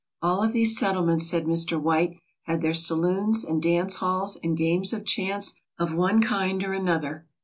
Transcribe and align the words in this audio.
"All 0.19 0.41
of 0.41 0.51
these 0.51 0.79
settlements/' 0.79 1.29
said 1.29 1.45
Mr. 1.45 1.79
White, 1.79 2.17
"had 2.45 2.63
their 2.63 2.73
saloons 2.73 3.43
and 3.43 3.61
dance 3.61 3.97
halls 3.97 4.35
and 4.41 4.57
games 4.57 4.93
of 4.93 5.05
chance 5.05 5.53
of 5.77 5.93
one 5.93 6.23
kind 6.23 6.63
or 6.63 6.73
another. 6.73 7.27